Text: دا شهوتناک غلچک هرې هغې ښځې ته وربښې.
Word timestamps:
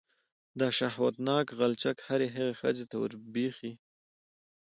دا 0.59 0.67
شهوتناک 0.77 1.47
غلچک 1.57 1.97
هرې 2.07 2.27
هغې 2.35 2.53
ښځې 2.59 2.85
ته 2.89 2.95
وربښې. 3.01 3.71